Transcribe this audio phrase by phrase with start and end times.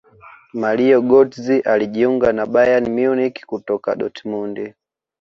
[0.53, 4.73] mario gotze alijiunga na bayern munich kutoka dortmund